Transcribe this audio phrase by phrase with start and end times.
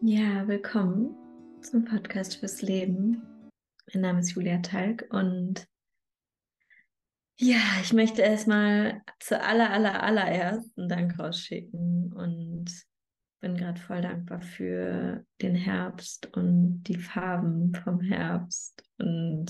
[0.00, 1.12] Ja, willkommen
[1.60, 3.20] zum Podcast fürs Leben.
[3.92, 5.66] Mein Name ist Julia Talg und
[7.36, 12.66] ja, ich möchte erstmal zu aller, aller, allererst einen Dank rausschicken und
[13.40, 19.46] bin gerade voll dankbar für den Herbst und die Farben vom Herbst und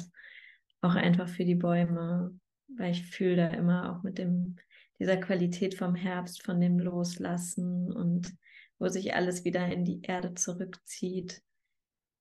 [0.81, 2.35] auch einfach für die Bäume,
[2.79, 4.57] weil ich fühle da immer auch mit dem,
[4.99, 8.33] dieser Qualität vom Herbst, von dem Loslassen und
[8.79, 11.43] wo sich alles wieder in die Erde zurückzieht.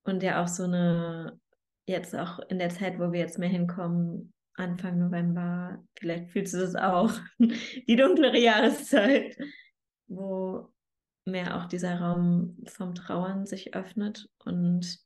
[0.03, 1.39] Und ja auch so eine,
[1.85, 6.57] jetzt auch in der Zeit, wo wir jetzt mehr hinkommen, Anfang November, vielleicht fühlst du
[6.57, 9.37] das auch, die dunklere Jahreszeit,
[10.07, 10.73] wo
[11.25, 14.99] mehr auch dieser Raum vom Trauern sich öffnet und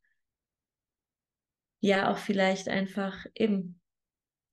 [1.81, 3.81] ja auch vielleicht einfach eben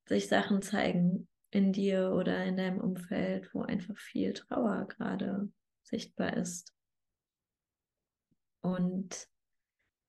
[0.06, 6.37] sich Sachen zeigen in dir oder in deinem Umfeld, wo einfach viel Trauer gerade sichtbar
[6.37, 6.75] ist.
[8.74, 9.28] Und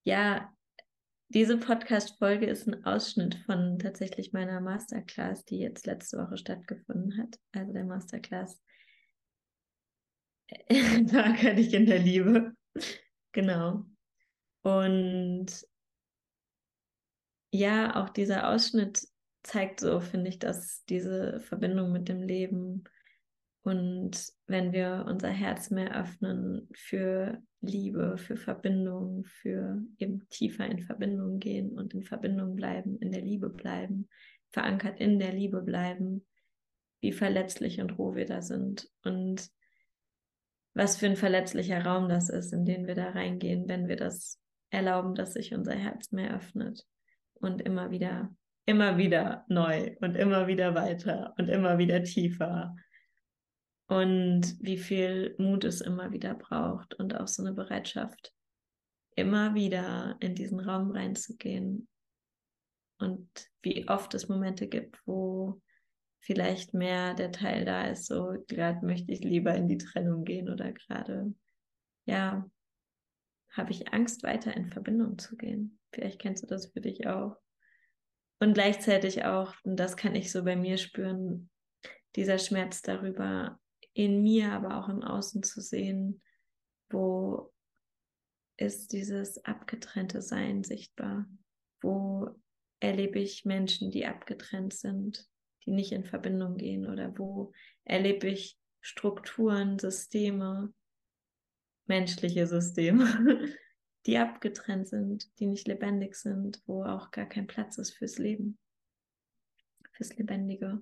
[0.03, 0.53] ja,
[1.29, 7.39] diese Podcast-Folge ist ein Ausschnitt von tatsächlich meiner Masterclass, die jetzt letzte Woche stattgefunden hat.
[7.53, 8.61] Also der Masterclass
[11.07, 12.53] Verankere dich in der Liebe.
[13.31, 13.85] Genau.
[14.61, 15.47] Und
[17.51, 19.07] ja, auch dieser Ausschnitt
[19.43, 22.83] zeigt so, finde ich, dass diese Verbindung mit dem Leben
[23.63, 30.79] und wenn wir unser Herz mehr öffnen für Liebe, für Verbindung, für eben tiefer in
[30.79, 34.07] Verbindung gehen und in Verbindung bleiben, in der Liebe bleiben,
[34.51, 36.25] verankert in der Liebe bleiben,
[37.01, 39.49] wie verletzlich und roh wir da sind und
[40.73, 44.39] was für ein verletzlicher Raum das ist, in den wir da reingehen, wenn wir das
[44.69, 46.85] erlauben, dass sich unser Herz mehr öffnet
[47.33, 48.33] und immer wieder,
[48.65, 52.75] immer wieder neu und immer wieder weiter und immer wieder tiefer
[53.89, 58.31] und wie viel Mut es immer wieder braucht und auch so eine Bereitschaft,
[59.15, 61.87] immer wieder in diesen Raum reinzugehen
[62.99, 63.27] und
[63.63, 65.59] wie oft es Momente gibt, wo
[66.19, 70.49] vielleicht mehr der Teil da ist, so gerade möchte ich lieber in die Trennung gehen
[70.49, 71.33] oder gerade,
[72.05, 72.47] ja,
[73.51, 75.79] habe ich Angst, weiter in Verbindung zu gehen.
[75.91, 77.37] Vielleicht kennst du das für dich auch.
[78.39, 81.49] Und gleichzeitig auch, und das kann ich so bei mir spüren,
[82.15, 83.59] dieser Schmerz darüber,
[83.99, 86.21] in mir, aber auch im Außen zu sehen,
[86.89, 87.51] wo
[88.55, 91.25] ist dieses abgetrennte Sein sichtbar?
[91.81, 92.29] Wo
[92.79, 95.27] erlebe ich Menschen, die abgetrennt sind,
[95.65, 96.87] die nicht in Verbindung gehen?
[96.87, 97.51] Oder wo
[97.83, 100.73] erlebe ich Strukturen, Systeme,
[101.85, 103.05] menschliche Systeme,
[104.05, 108.57] die abgetrennt sind, die nicht lebendig sind, wo auch gar kein Platz ist fürs Leben,
[109.91, 110.81] fürs Lebendige?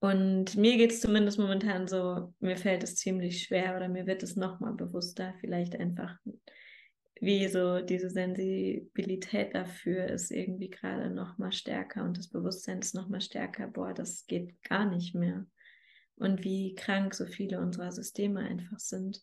[0.00, 4.22] Und mir geht es zumindest momentan so, mir fällt es ziemlich schwer oder mir wird
[4.22, 6.18] es nochmal bewusster, vielleicht einfach,
[7.20, 13.22] wie so diese Sensibilität dafür ist irgendwie gerade nochmal stärker und das Bewusstsein ist nochmal
[13.22, 15.46] stärker, boah, das geht gar nicht mehr.
[16.16, 19.22] Und wie krank so viele unserer Systeme einfach sind,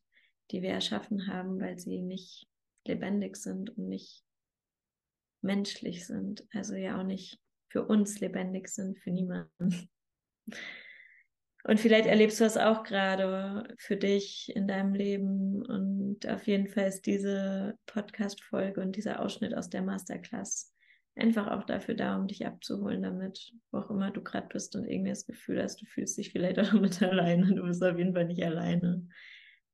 [0.51, 2.47] die wir erschaffen haben, weil sie nicht
[2.85, 4.23] lebendig sind und nicht
[5.41, 7.39] menschlich sind, also ja auch nicht
[7.69, 9.89] für uns lebendig sind, für niemanden.
[11.66, 15.66] Und vielleicht erlebst du das auch gerade für dich in deinem Leben.
[15.66, 20.74] Und auf jeden Fall ist diese Podcast-Folge und dieser Ausschnitt aus der Masterclass
[21.16, 24.86] einfach auch dafür da, um dich abzuholen damit, wo auch immer du gerade bist und
[24.86, 27.54] irgendwie das Gefühl hast, du fühlst dich vielleicht auch damit alleine.
[27.54, 29.08] Du bist auf jeden Fall nicht alleine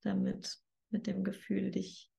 [0.04, 0.58] damit,
[0.92, 2.12] mit dem Gefühl, dich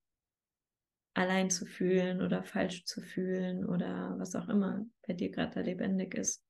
[1.13, 5.61] allein zu fühlen oder falsch zu fühlen oder was auch immer bei dir gerade da
[5.61, 6.43] lebendig ist.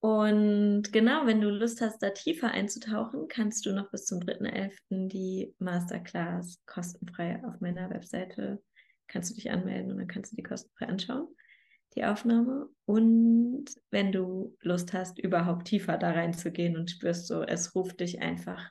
[0.00, 5.08] Und genau, wenn du Lust hast, da tiefer einzutauchen, kannst du noch bis zum 3.11.
[5.08, 8.62] die Masterclass kostenfrei auf meiner Webseite,
[9.08, 11.28] kannst du dich anmelden und dann kannst du die kostenfrei anschauen,
[11.96, 12.68] die Aufnahme.
[12.86, 18.22] Und wenn du Lust hast, überhaupt tiefer da reinzugehen und spürst so, es ruft dich
[18.22, 18.70] einfach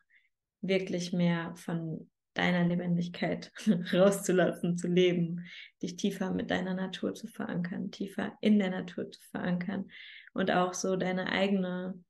[0.61, 3.51] wirklich mehr von deiner Lebendigkeit
[3.93, 5.45] rauszulassen, zu leben,
[5.81, 9.91] dich tiefer mit deiner Natur zu verankern, tiefer in der Natur zu verankern
[10.39, 12.01] und auch so deine eigene,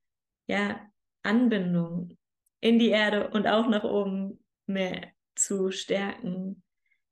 [0.47, 0.79] ja,
[1.23, 2.15] Anbindung
[2.61, 6.61] in die Erde und auch nach oben mehr zu stärken,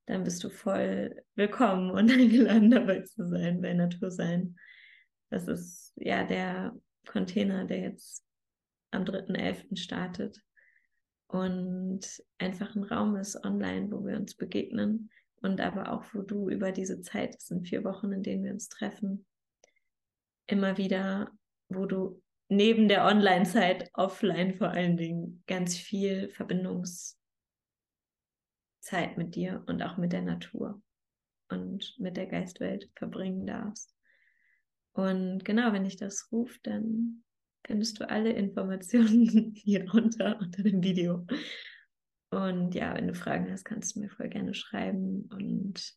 [0.06, 4.58] dann bist du voll willkommen und eingeladen dabei zu sein, bei Natur sein.
[5.32, 6.76] Das ist ja der
[7.08, 8.24] Container, der jetzt
[8.92, 9.76] am 3.11.
[9.76, 10.40] startet
[11.26, 12.02] und
[12.38, 15.10] einfach ein Raum ist online, wo wir uns begegnen
[15.42, 18.52] und aber auch, wo du über diese Zeit, das sind vier Wochen, in denen wir
[18.52, 19.26] uns treffen,
[20.48, 21.32] immer wieder,
[21.70, 27.18] wo du neben der Online-Zeit offline vor allen Dingen ganz viel Verbindungszeit
[28.88, 30.82] Zeit mit dir und auch mit der Natur
[31.50, 33.94] und mit der Geistwelt verbringen darfst.
[34.94, 37.24] Und genau, wenn dich das ruft, dann
[37.66, 41.28] findest du alle Informationen hier drunter unter dem Video.
[42.32, 45.30] Und ja, wenn du Fragen hast, kannst du mir voll gerne schreiben.
[45.32, 45.94] Und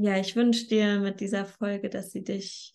[0.00, 2.74] ja, ich wünsche dir mit dieser Folge, dass sie dich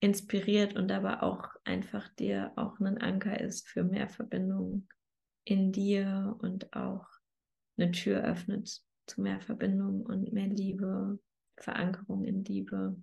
[0.00, 4.88] inspiriert und aber auch einfach dir auch ein Anker ist für mehr Verbindung
[5.44, 7.06] in dir und auch
[7.76, 11.18] eine Tür öffnet zu mehr Verbindung und mehr Liebe,
[11.56, 12.96] Verankerung in Liebe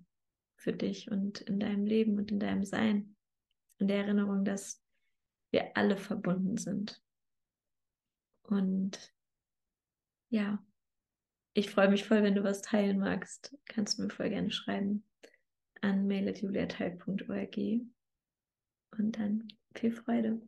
[0.56, 3.16] für dich und in deinem Leben und in deinem Sein.
[3.78, 4.82] Und der Erinnerung, dass
[5.50, 7.02] wir alle verbunden sind.
[8.42, 9.12] Und
[10.30, 10.64] ja,
[11.56, 13.56] ich freue mich voll, wenn du was teilen magst.
[13.66, 15.04] Kannst du mir voll gerne schreiben
[15.80, 17.56] an mail.juliateil.org.
[18.98, 20.40] Und dann viel Freude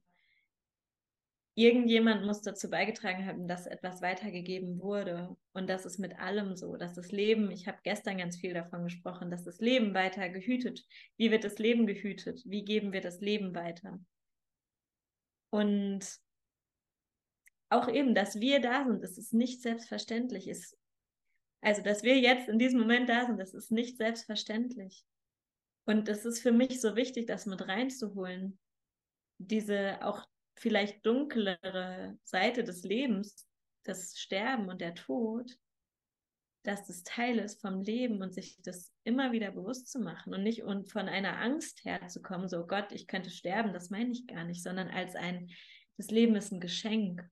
[1.58, 5.36] irgendjemand muss dazu beigetragen haben, dass etwas weitergegeben wurde.
[5.52, 8.84] Und das ist mit allem so, dass das Leben, ich habe gestern ganz viel davon
[8.84, 10.86] gesprochen, dass das Leben weiter gehütet.
[11.16, 12.42] Wie wird das Leben gehütet?
[12.44, 13.98] Wie geben wir das Leben weiter?
[15.50, 16.06] Und
[17.70, 20.46] auch eben, dass wir da sind, das ist nicht selbstverständlich.
[20.46, 20.77] Ist,
[21.60, 25.04] also, dass wir jetzt in diesem Moment da sind, das ist nicht selbstverständlich.
[25.86, 28.58] Und es ist für mich so wichtig, das mit reinzuholen.
[29.38, 30.24] Diese auch
[30.56, 33.48] vielleicht dunklere Seite des Lebens,
[33.84, 35.56] das Sterben und der Tod,
[36.64, 40.42] dass das Teil ist vom Leben und sich das immer wieder bewusst zu machen und
[40.42, 44.44] nicht und von einer Angst herzukommen, so Gott, ich könnte sterben, das meine ich gar
[44.44, 45.48] nicht, sondern als ein,
[45.96, 47.26] das Leben ist ein Geschenk.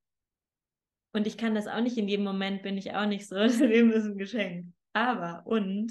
[1.16, 3.58] Und ich kann das auch nicht in jedem Moment, bin ich auch nicht so, das
[3.58, 4.74] Leben ist ein Geschenk.
[4.92, 5.90] Aber und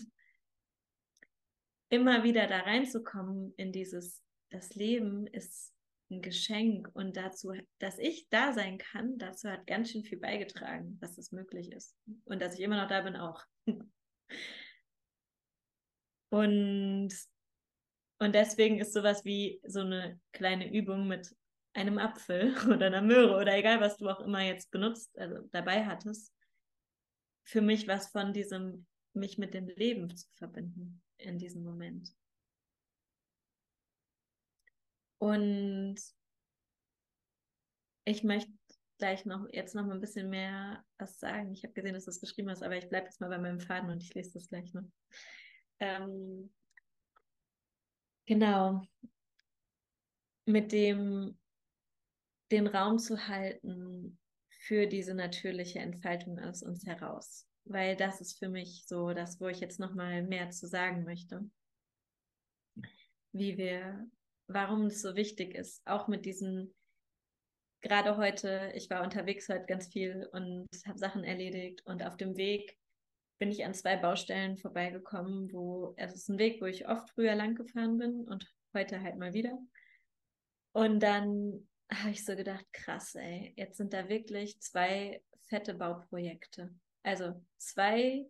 [1.89, 5.73] immer wieder da reinzukommen in dieses, das Leben ist
[6.11, 10.99] ein Geschenk und dazu, dass ich da sein kann, dazu hat ganz schön viel beigetragen,
[10.99, 11.97] dass es möglich ist.
[12.25, 13.43] Und dass ich immer noch da bin auch.
[16.31, 17.13] Und,
[18.19, 21.33] und deswegen ist sowas wie so eine kleine Übung mit
[21.75, 25.85] einem Apfel oder einer Möhre oder egal, was du auch immer jetzt benutzt, also dabei
[25.85, 26.33] hattest,
[27.43, 32.09] für mich was von diesem, mich mit dem Leben zu verbinden in diesem Moment.
[35.19, 35.95] Und
[38.05, 38.51] ich möchte
[38.97, 41.53] gleich noch jetzt noch mal ein bisschen mehr was sagen.
[41.53, 43.59] Ich habe gesehen, dass du es geschrieben hast, aber ich bleibe jetzt mal bei meinem
[43.59, 44.83] Faden und ich lese das gleich noch.
[45.79, 46.53] Ähm,
[48.25, 48.85] genau.
[50.45, 51.37] Mit dem
[52.51, 54.17] den Raum zu halten
[54.49, 57.47] für diese natürliche Entfaltung aus uns heraus.
[57.65, 61.03] Weil das ist für mich so das, wo ich jetzt noch mal mehr zu sagen
[61.03, 61.49] möchte.
[63.31, 64.07] Wie wir
[64.47, 66.73] warum es so wichtig ist, auch mit diesen,
[67.81, 72.37] gerade heute, ich war unterwegs heute ganz viel und habe Sachen erledigt und auf dem
[72.37, 72.77] Weg
[73.37, 77.35] bin ich an zwei Baustellen vorbeigekommen, wo es ist ein Weg, wo ich oft früher
[77.35, 79.57] lang gefahren bin und heute halt mal wieder.
[80.73, 86.73] Und dann habe ich so gedacht, krass, ey, jetzt sind da wirklich zwei fette Bauprojekte.
[87.03, 88.25] Also zwei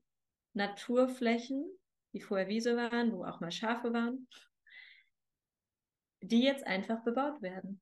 [0.54, 1.66] Naturflächen,
[2.14, 4.28] die vorher Wiese waren, wo auch mal Schafe waren
[6.30, 7.82] die jetzt einfach bebaut werden.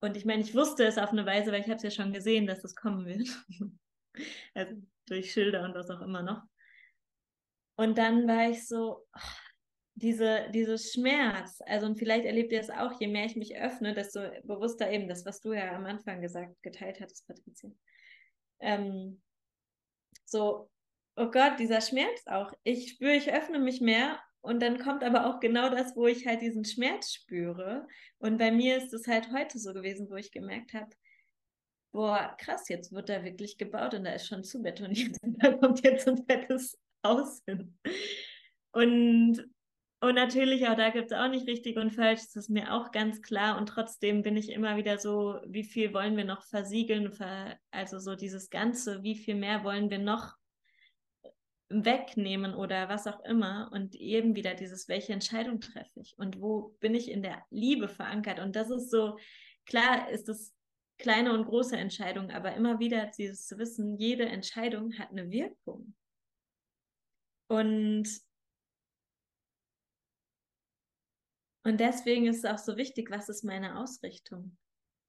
[0.00, 2.12] Und ich meine, ich wusste es auf eine Weise, weil ich habe es ja schon
[2.12, 3.28] gesehen, dass das kommen wird.
[4.54, 4.74] also
[5.06, 6.42] durch Schilder und was auch immer noch.
[7.76, 9.20] Und dann war ich so, oh,
[9.94, 13.94] diese, dieses Schmerz, also und vielleicht erlebt ihr es auch, je mehr ich mich öffne,
[13.94, 17.70] desto bewusster eben das, was du ja am Anfang gesagt, geteilt hattest, Patricia.
[18.60, 19.20] Ähm,
[20.24, 20.70] so,
[21.16, 22.52] oh Gott, dieser Schmerz auch.
[22.62, 26.26] Ich spüre, ich öffne mich mehr und dann kommt aber auch genau das, wo ich
[26.26, 27.86] halt diesen Schmerz spüre.
[28.18, 30.90] Und bei mir ist es halt heute so gewesen, wo ich gemerkt habe,
[31.92, 35.16] boah, krass, jetzt wird da wirklich gebaut und da ist schon zu betoniert.
[35.22, 37.78] da kommt jetzt ein fettes Haus hin.
[38.72, 39.44] Und,
[40.02, 42.90] und natürlich auch da gibt es auch nicht richtig und falsch, das ist mir auch
[42.90, 43.56] ganz klar.
[43.56, 47.08] Und trotzdem bin ich immer wieder so, wie viel wollen wir noch versiegeln?
[47.70, 50.34] Also so dieses Ganze, wie viel mehr wollen wir noch
[51.68, 56.76] wegnehmen oder was auch immer und eben wieder dieses, welche Entscheidung treffe ich und wo
[56.80, 59.16] bin ich in der Liebe verankert und das ist so,
[59.66, 60.52] klar ist es
[60.98, 65.94] kleine und große Entscheidungen, aber immer wieder dieses zu wissen, jede Entscheidung hat eine Wirkung.
[67.46, 68.08] Und
[71.64, 74.56] und deswegen ist es auch so wichtig, was ist meine Ausrichtung?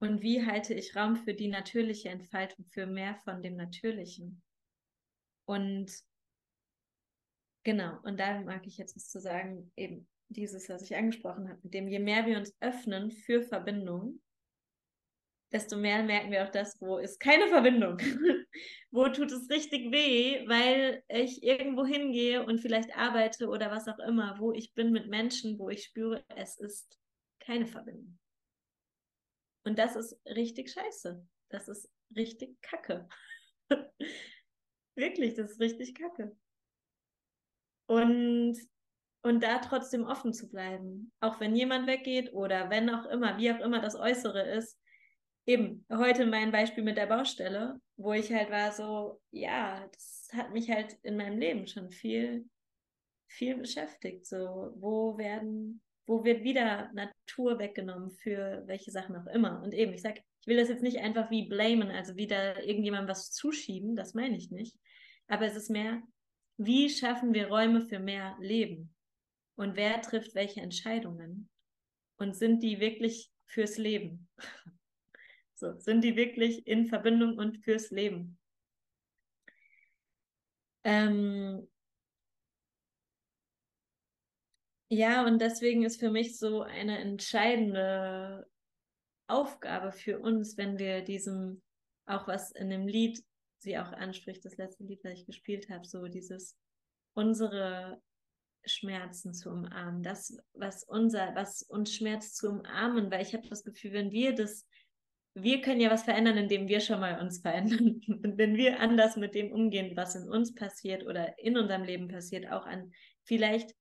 [0.00, 4.42] Und wie halte ich Raum für die natürliche Entfaltung, für mehr von dem Natürlichen?
[5.46, 5.90] Und
[7.64, 11.58] Genau, und da mag ich jetzt was zu sagen, eben dieses, was ich angesprochen habe,
[11.62, 14.20] mit dem, je mehr wir uns öffnen für Verbindung,
[15.54, 17.98] desto mehr merken wir auch das, wo ist keine Verbindung.
[18.90, 24.00] wo tut es richtig weh, weil ich irgendwo hingehe und vielleicht arbeite oder was auch
[24.00, 26.98] immer, wo ich bin mit Menschen, wo ich spüre, es ist
[27.38, 28.18] keine Verbindung.
[29.64, 31.24] Und das ist richtig scheiße.
[31.50, 33.08] Das ist richtig kacke.
[34.96, 36.36] Wirklich, das ist richtig kacke.
[37.86, 38.56] Und,
[39.22, 41.12] und da trotzdem offen zu bleiben.
[41.20, 44.78] Auch wenn jemand weggeht oder wenn auch immer, wie auch immer das Äußere ist.
[45.46, 50.52] Eben, heute mein Beispiel mit der Baustelle, wo ich halt war so, ja, das hat
[50.52, 52.48] mich halt in meinem Leben schon viel,
[53.28, 54.24] viel beschäftigt.
[54.24, 59.62] So, wo werden, wo wird wieder Natur weggenommen für welche Sachen auch immer.
[59.62, 63.10] Und eben, ich sag, ich will das jetzt nicht einfach wie blamen, also wieder irgendjemandem
[63.10, 64.78] was zuschieben, das meine ich nicht.
[65.26, 66.02] Aber es ist mehr,
[66.56, 68.94] wie schaffen wir Räume für mehr Leben?
[69.56, 71.50] Und wer trifft welche Entscheidungen?
[72.16, 74.28] Und sind die wirklich fürs Leben?
[75.54, 78.38] So, sind die wirklich in Verbindung und fürs Leben?
[80.84, 81.66] Ähm,
[84.90, 88.46] ja, und deswegen ist für mich so eine entscheidende
[89.26, 91.62] Aufgabe für uns, wenn wir diesem,
[92.06, 93.24] auch was in dem Lied
[93.58, 96.58] sie auch anspricht, das letzte Lied, das ich gespielt habe, so dieses
[97.14, 98.02] unsere
[98.66, 103.64] Schmerzen zu umarmen, das, was unser, was uns schmerzt zu umarmen, weil ich habe das
[103.64, 104.66] Gefühl, wenn wir das,
[105.34, 108.00] wir können ja was verändern, indem wir schon mal uns verändern.
[108.22, 112.08] Und wenn wir anders mit dem umgehen, was in uns passiert oder in unserem Leben
[112.08, 112.92] passiert, auch an
[113.24, 113.74] vielleicht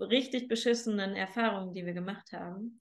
[0.00, 2.80] richtig beschissenen Erfahrungen, die wir gemacht haben,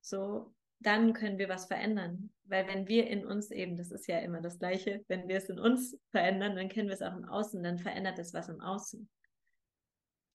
[0.00, 2.32] so, dann können wir was verändern.
[2.44, 5.48] Weil wenn wir in uns eben, das ist ja immer das Gleiche, wenn wir es
[5.48, 8.60] in uns verändern, dann kennen wir es auch im Außen, dann verändert es was im
[8.60, 9.08] Außen.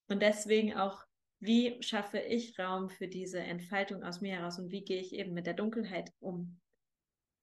[0.07, 1.03] Und deswegen auch,
[1.45, 5.33] wie schaffe ich Raum für diese Entfaltung aus mir heraus und wie gehe ich eben
[5.33, 6.59] mit der Dunkelheit um,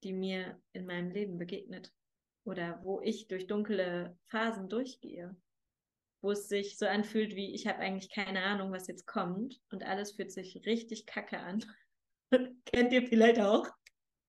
[0.03, 1.93] die mir in meinem Leben begegnet
[2.45, 5.35] oder wo ich durch dunkle Phasen durchgehe,
[6.21, 9.83] wo es sich so anfühlt wie, ich habe eigentlich keine Ahnung, was jetzt kommt und
[9.83, 11.63] alles fühlt sich richtig kacke an
[12.65, 13.67] Kennt ihr vielleicht auch?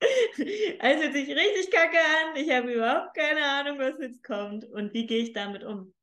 [0.36, 2.36] Es hört sich richtig kacke an.
[2.36, 4.64] Ich habe überhaupt keine Ahnung, was jetzt kommt.
[4.66, 5.94] Und wie gehe ich damit um?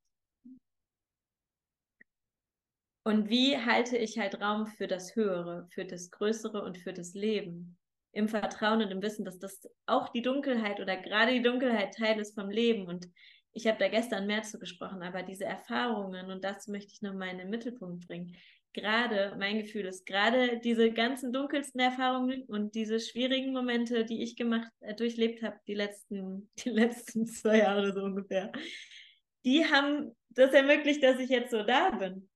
[3.03, 7.13] Und wie halte ich halt Raum für das Höhere, für das Größere und für das
[7.13, 7.77] Leben?
[8.13, 12.20] Im Vertrauen und im Wissen, dass das auch die Dunkelheit oder gerade die Dunkelheit Teil
[12.20, 12.86] ist vom Leben.
[12.86, 13.08] Und
[13.53, 17.29] ich habe da gestern mehr zu gesprochen, aber diese Erfahrungen, und das möchte ich nochmal
[17.29, 18.36] in den Mittelpunkt bringen,
[18.74, 24.36] gerade, mein Gefühl ist, gerade diese ganzen dunkelsten Erfahrungen und diese schwierigen Momente, die ich
[24.36, 28.51] gemacht, äh, durchlebt habe, die letzten, die letzten zwei Jahre so ungefähr,
[29.43, 32.29] die haben das ermöglicht, dass ich jetzt so da bin.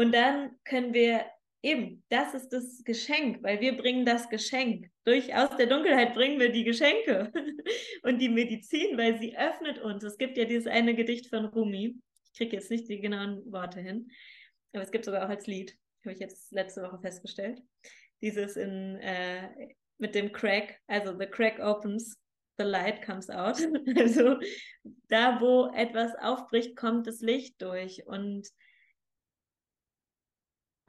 [0.00, 1.26] Und dann können wir
[1.62, 4.86] eben, das ist das Geschenk, weil wir bringen das Geschenk.
[5.04, 7.30] Durch aus der Dunkelheit bringen wir die Geschenke
[8.02, 10.02] und die Medizin, weil sie öffnet uns.
[10.02, 11.96] Es gibt ja dieses eine Gedicht von Rumi.
[12.24, 14.10] Ich kriege jetzt nicht die genauen Worte hin
[14.72, 17.60] aber es gibt sogar auch als Lied, habe ich jetzt letzte Woche festgestellt.
[18.22, 19.48] Dieses in, äh,
[19.98, 22.18] mit dem Crack, also the crack opens,
[22.58, 23.58] the light comes out.
[23.98, 24.38] Also
[25.08, 28.48] da, wo etwas aufbricht, kommt das Licht durch und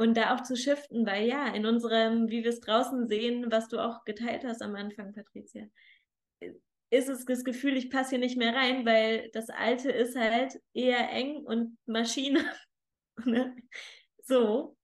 [0.01, 3.67] und da auch zu shiften, weil ja, in unserem, wie wir es draußen sehen, was
[3.67, 5.67] du auch geteilt hast am Anfang, Patricia,
[6.89, 10.59] ist es das Gefühl, ich passe hier nicht mehr rein, weil das Alte ist halt
[10.73, 12.43] eher eng und Maschine
[13.25, 13.55] Ne?
[14.23, 14.77] So.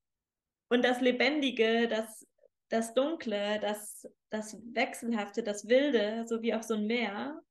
[0.70, 2.28] Und das Lebendige, das,
[2.70, 7.42] das Dunkle, das, das Wechselhafte, das Wilde, so wie auch so ein Meer,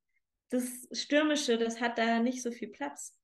[0.50, 3.18] das Stürmische, das hat da nicht so viel Platz.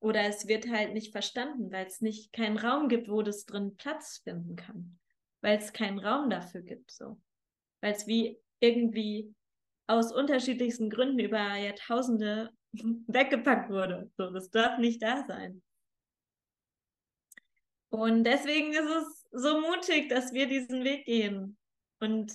[0.00, 3.76] Oder es wird halt nicht verstanden, weil es nicht keinen Raum gibt, wo das drin
[3.76, 4.98] Platz finden kann.
[5.40, 7.20] Weil es keinen Raum dafür gibt, so.
[7.80, 9.34] Weil es wie irgendwie
[9.88, 14.10] aus unterschiedlichsten Gründen über Jahrtausende weggepackt wurde.
[14.16, 15.62] So, das darf nicht da sein.
[17.90, 21.56] Und deswegen ist es so mutig, dass wir diesen Weg gehen
[22.00, 22.32] und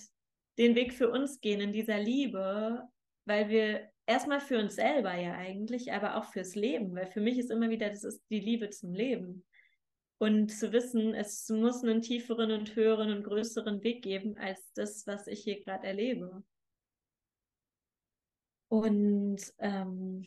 [0.58, 2.82] den Weg für uns gehen in dieser Liebe,
[3.24, 7.38] weil wir erstmal für uns selber ja eigentlich, aber auch fürs Leben, weil für mich
[7.38, 9.44] ist immer wieder, das ist die Liebe zum Leben.
[10.18, 15.06] Und zu wissen, es muss einen tieferen und höheren und größeren Weg geben als das,
[15.06, 16.42] was ich hier gerade erlebe.
[18.68, 20.24] Und ähm,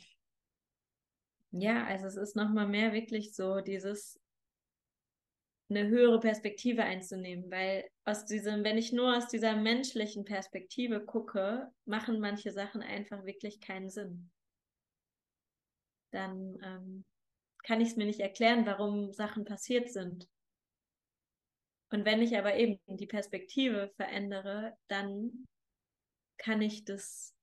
[1.51, 4.19] ja, also es ist nochmal mehr wirklich so dieses
[5.69, 11.69] eine höhere Perspektive einzunehmen, weil aus diesem, wenn ich nur aus dieser menschlichen Perspektive gucke,
[11.85, 14.31] machen manche Sachen einfach wirklich keinen Sinn.
[16.11, 17.05] Dann ähm,
[17.63, 20.29] kann ich es mir nicht erklären, warum Sachen passiert sind.
[21.89, 25.45] Und wenn ich aber eben die Perspektive verändere, dann
[26.37, 27.33] kann ich das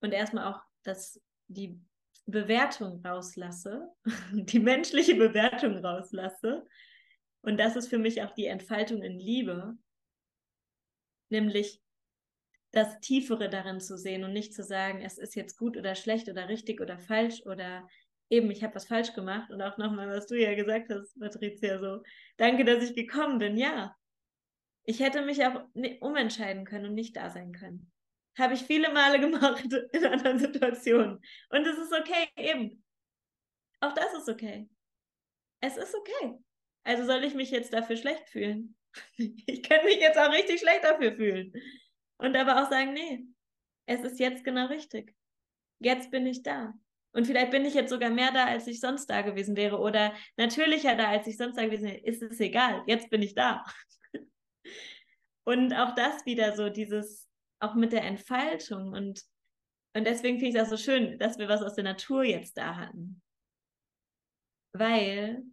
[0.00, 1.80] und erstmal auch, dass die
[2.26, 3.90] Bewertung rauslasse,
[4.32, 6.66] die menschliche Bewertung rauslasse.
[7.48, 9.74] Und das ist für mich auch die Entfaltung in Liebe,
[11.30, 11.80] nämlich
[12.72, 16.28] das Tiefere darin zu sehen und nicht zu sagen, es ist jetzt gut oder schlecht
[16.28, 17.88] oder richtig oder falsch oder
[18.28, 21.78] eben, ich habe was falsch gemacht und auch nochmal, was du ja gesagt hast, Patricia,
[21.78, 22.02] so,
[22.36, 23.96] danke, dass ich gekommen bin, ja.
[24.84, 25.64] Ich hätte mich auch
[26.00, 27.90] umentscheiden können und nicht da sein können.
[28.36, 31.18] Habe ich viele Male gemacht in anderen Situationen.
[31.48, 32.84] Und es ist okay, eben.
[33.80, 34.68] Auch das ist okay.
[35.62, 36.38] Es ist okay.
[36.88, 38.74] Also soll ich mich jetzt dafür schlecht fühlen?
[39.18, 41.52] Ich kann mich jetzt auch richtig schlecht dafür fühlen.
[42.16, 43.26] Und aber auch sagen, nee,
[43.86, 45.14] es ist jetzt genau richtig.
[45.80, 46.72] Jetzt bin ich da.
[47.12, 49.78] Und vielleicht bin ich jetzt sogar mehr da, als ich sonst da gewesen wäre.
[49.78, 51.98] Oder natürlicher da, als ich sonst da gewesen wäre.
[51.98, 52.82] Ist es egal.
[52.86, 53.62] Jetzt bin ich da.
[55.44, 57.28] Und auch das wieder so, dieses,
[57.60, 58.94] auch mit der Entfaltung.
[58.94, 59.22] Und,
[59.94, 62.76] und deswegen finde ich auch so schön, dass wir was aus der Natur jetzt da
[62.76, 63.20] hatten.
[64.72, 65.44] Weil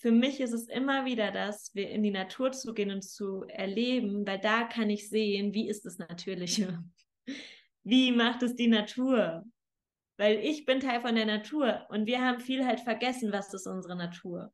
[0.00, 3.44] für mich ist es immer wieder das, wir in die Natur zu gehen und zu
[3.48, 6.82] erleben, weil da kann ich sehen, wie ist das Natürliche?
[7.82, 9.42] Wie macht es die Natur?
[10.18, 13.66] Weil ich bin Teil von der Natur und wir haben viel halt vergessen, was ist
[13.66, 14.52] unsere Natur.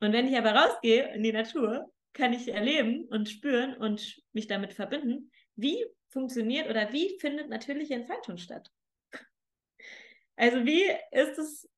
[0.00, 4.46] Und wenn ich aber rausgehe in die Natur, kann ich erleben und spüren und mich
[4.46, 8.70] damit verbinden, wie funktioniert oder wie findet natürliche Entfaltung statt.
[10.36, 10.82] Also wie
[11.12, 11.68] ist es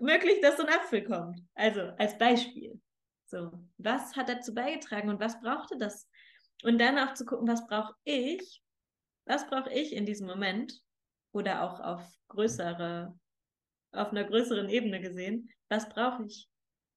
[0.00, 1.40] möglich, dass so ein Apfel kommt?
[1.54, 2.80] Also als Beispiel.
[3.26, 6.08] So, was hat dazu beigetragen und was brauchte das?
[6.62, 8.62] Und dann auch zu gucken, was brauche ich?
[9.26, 10.80] Was brauche ich in diesem Moment?
[11.32, 13.14] Oder auch auf größere,
[13.92, 16.48] auf einer größeren Ebene gesehen, was brauche ich?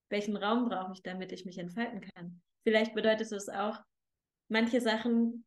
[0.09, 2.41] Welchen Raum brauche ich, damit ich mich entfalten kann?
[2.63, 3.79] Vielleicht bedeutet es auch,
[4.47, 5.45] manche Sachen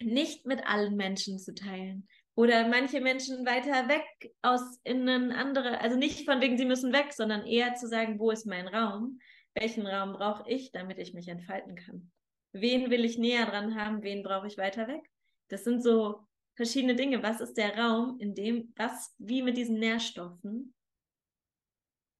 [0.00, 2.08] nicht mit allen Menschen zu teilen.
[2.34, 6.92] Oder manche Menschen weiter weg aus in eine andere, also nicht von wegen, sie müssen
[6.92, 9.18] weg, sondern eher zu sagen, wo ist mein Raum?
[9.54, 12.10] Welchen Raum brauche ich, damit ich mich entfalten kann?
[12.52, 14.02] Wen will ich näher dran haben?
[14.02, 15.02] Wen brauche ich weiter weg?
[15.48, 16.20] Das sind so
[16.54, 17.22] verschiedene Dinge.
[17.22, 20.74] Was ist der Raum, in dem, was, wie mit diesen Nährstoffen?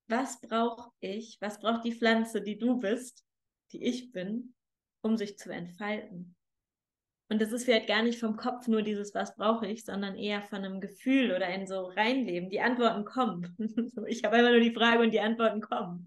[0.08, 1.38] Was brauche ich?
[1.40, 3.24] Was braucht die Pflanze, die du bist,
[3.72, 4.54] die ich bin,
[5.02, 6.34] um sich zu entfalten.
[7.30, 10.42] Und das ist vielleicht gar nicht vom Kopf nur dieses, was brauche ich, sondern eher
[10.42, 12.50] von einem Gefühl oder in so reinleben.
[12.50, 13.56] Die Antworten kommen.
[14.08, 16.06] ich habe einfach nur die Frage und die Antworten kommen.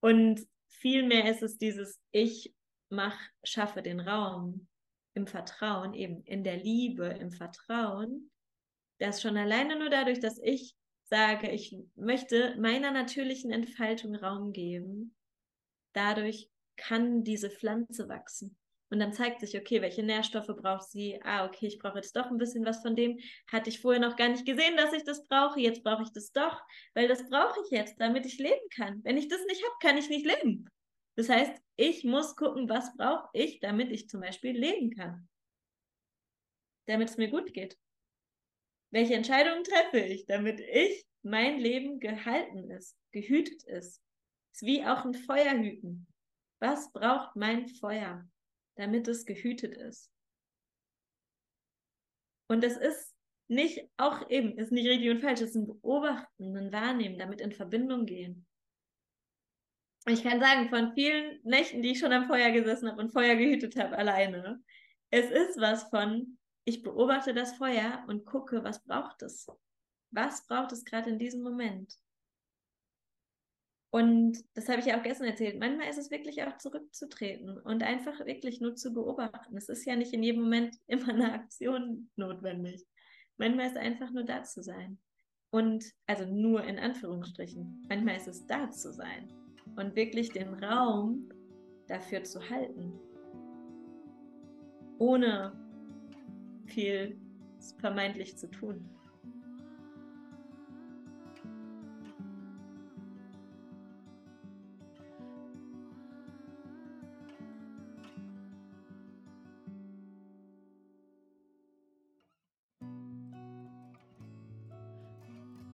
[0.00, 2.54] Und vielmehr ist es dieses, ich
[2.90, 4.68] mach, schaffe den Raum
[5.14, 8.30] im Vertrauen, eben in der Liebe, im Vertrauen,
[8.98, 15.16] dass schon alleine nur dadurch, dass ich sage, ich möchte meiner natürlichen Entfaltung Raum geben,
[15.94, 18.59] dadurch kann diese Pflanze wachsen.
[18.90, 21.20] Und dann zeigt sich, okay, welche Nährstoffe braucht sie?
[21.22, 23.20] Ah, okay, ich brauche jetzt doch ein bisschen was von dem.
[23.46, 25.60] Hatte ich vorher noch gar nicht gesehen, dass ich das brauche.
[25.60, 26.60] Jetzt brauche ich das doch,
[26.94, 29.02] weil das brauche ich jetzt, damit ich leben kann.
[29.04, 30.68] Wenn ich das nicht habe, kann ich nicht leben.
[31.16, 35.28] Das heißt, ich muss gucken, was brauche ich, damit ich zum Beispiel leben kann.
[36.86, 37.78] Damit es mir gut geht.
[38.90, 44.02] Welche Entscheidungen treffe ich, damit ich mein Leben gehalten ist, gehütet ist.
[44.52, 46.08] Ist wie auch ein Feuer hüten.
[46.58, 48.28] Was braucht mein Feuer,
[48.76, 50.10] damit es gehütet ist?
[52.48, 53.14] Und das ist
[53.48, 57.40] nicht, auch eben, ist nicht richtig und falsch, es ist ein Beobachten, ein Wahrnehmen, damit
[57.40, 58.46] in Verbindung gehen.
[60.06, 63.36] Ich kann sagen, von vielen Nächten, die ich schon am Feuer gesessen habe und Feuer
[63.36, 64.62] gehütet habe, alleine,
[65.10, 69.46] es ist was von, ich beobachte das Feuer und gucke, was braucht es?
[70.10, 71.94] Was braucht es gerade in diesem Moment?
[73.90, 75.58] Und das habe ich ja auch gestern erzählt.
[75.58, 79.56] Manchmal ist es wirklich auch zurückzutreten und einfach wirklich nur zu beobachten.
[79.56, 82.86] Es ist ja nicht in jedem Moment immer eine Aktion notwendig.
[83.36, 84.98] Manchmal ist einfach nur da zu sein.
[85.52, 87.84] Und also nur in Anführungsstrichen.
[87.88, 89.32] Manchmal ist es da zu sein
[89.76, 91.28] und wirklich den Raum
[91.88, 92.92] dafür zu halten.
[94.98, 95.52] Ohne
[96.66, 97.18] viel
[97.78, 98.88] vermeintlich zu tun.